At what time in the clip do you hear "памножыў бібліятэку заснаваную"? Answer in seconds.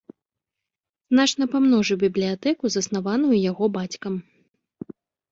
1.55-3.35